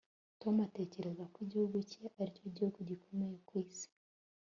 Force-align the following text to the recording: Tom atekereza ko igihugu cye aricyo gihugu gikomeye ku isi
Tom 0.41 0.55
atekereza 0.67 1.23
ko 1.31 1.37
igihugu 1.45 1.75
cye 1.91 2.03
aricyo 2.21 2.47
gihugu 2.55 2.79
gikomeye 2.89 3.35
ku 3.47 3.51
isi 3.63 3.87